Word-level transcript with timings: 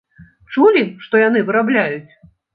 Чулі, 0.55 0.83
што 1.05 1.21
яны 1.27 1.45
вырабляюць? 1.51 2.11